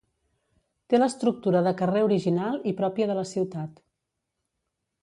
[0.93, 3.79] Té l'estructura de carrer original i pròpia de la ciutat.